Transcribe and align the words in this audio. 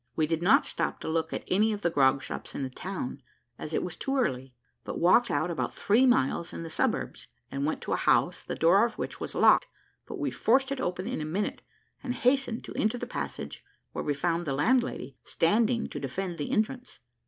We 0.15 0.25
did 0.25 0.41
not 0.41 0.65
stop 0.65 0.99
to 1.01 1.07
look 1.07 1.31
at 1.31 1.43
any 1.47 1.71
of 1.73 1.83
the 1.83 1.91
grog 1.91 2.23
shops 2.23 2.55
in 2.55 2.63
the 2.63 2.71
town, 2.71 3.21
as 3.59 3.71
it 3.71 3.83
was 3.83 3.95
too 3.95 4.17
early; 4.17 4.55
but 4.83 4.97
walked 4.97 5.29
out 5.29 5.51
about 5.51 5.75
three 5.75 6.07
miles 6.07 6.53
in 6.53 6.63
the 6.63 6.71
suburbs, 6.71 7.27
and 7.51 7.67
went 7.67 7.81
to 7.83 7.93
a 7.93 7.97
house, 7.97 8.43
the 8.43 8.55
door 8.55 8.83
of 8.83 8.97
which 8.97 9.19
was 9.19 9.35
locked, 9.35 9.67
but 10.07 10.17
we 10.17 10.31
forced 10.31 10.71
it 10.71 10.81
open 10.81 11.05
in 11.05 11.21
a 11.21 11.23
minute, 11.23 11.61
and 12.01 12.15
hastened 12.15 12.63
to 12.63 12.73
enter 12.73 12.97
the 12.97 13.05
passage, 13.05 13.63
where 13.91 14.03
we 14.03 14.15
found 14.15 14.47
the 14.47 14.53
landlady 14.55 15.17
standing 15.23 15.87
to 15.89 15.99
defend 15.99 16.39
the 16.39 16.49
entrance. 16.49 16.97